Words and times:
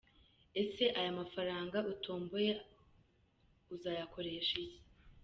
Ese 0.63 0.85
aya 0.99 1.11
mafaranga 1.19 1.77
utomboye 1.93 2.51
azayakoresha 3.73 4.53
iki?. 4.65 4.79